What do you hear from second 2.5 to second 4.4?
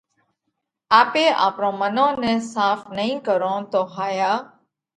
ساڦ نئي ڪرون تو ھايا